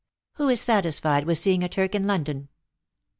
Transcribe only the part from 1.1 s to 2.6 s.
with seeing a Turk in London